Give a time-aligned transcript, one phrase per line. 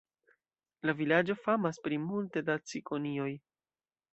[0.89, 3.31] La vilaĝo famas pri multe da cikonioj.